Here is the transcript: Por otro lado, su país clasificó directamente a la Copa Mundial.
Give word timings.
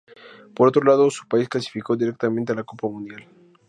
Por 0.55 0.67
otro 0.67 0.81
lado, 0.81 1.11
su 1.11 1.27
país 1.27 1.47
clasificó 1.47 1.95
directamente 1.95 2.53
a 2.53 2.55
la 2.55 2.63
Copa 2.63 2.87
Mundial. 2.87 3.23